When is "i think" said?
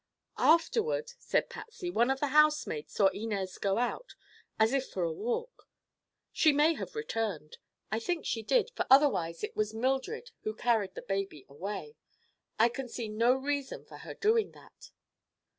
7.91-8.25